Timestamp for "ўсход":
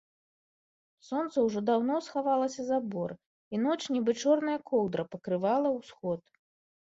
5.77-6.19